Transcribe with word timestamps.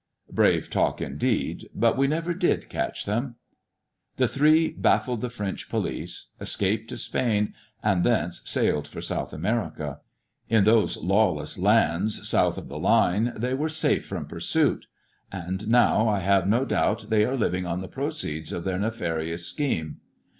Brave 0.31 0.67
talk, 0.71 0.99
indeed: 0.99 1.69
but 1.75 1.95
we 1.95 2.07
never 2.07 2.33
did 2.33 2.69
catch 2.69 3.05
them. 3.05 3.35
The 4.15 4.27
three 4.27 4.69
baffled 4.71 5.21
the 5.21 5.29
French 5.29 5.69
police, 5.69 6.29
escaped 6.39 6.89
to 6.89 6.97
Spain, 6.97 7.53
and'thence 7.83 8.41
sailed 8.49 8.87
foi* 8.87 8.99
South 9.01 9.31
America. 9.31 9.99
In 10.49 10.63
those 10.63 10.97
lawless 10.97 11.59
lands 11.59 12.27
south 12.27 12.57
of 12.57 12.67
MY 12.67 12.79
COUSIN 12.79 12.81
FBOU 12.81 12.81
FRANCE 12.81 13.23
38P 13.27 13.29
the 13.29 13.29
Line 13.29 13.41
they 13.41 13.53
were 13.53 13.67
Eafe 13.67 14.01
from 14.01 14.25
porsuit, 14.27 14.83
and 15.31 15.67
now, 15.67 16.09
I 16.09 16.17
hare 16.21 16.47
no 16.47 16.65
doubt, 16.65 17.11
they 17.11 17.23
are 17.23 17.37
living 17.37 17.67
on 17.67 17.81
the 17.81 17.87
proceede 17.87 18.51
of 18.51 18.63
their 18.63 18.79
nefariouB 18.79 19.33
Bcheme. 19.35 19.97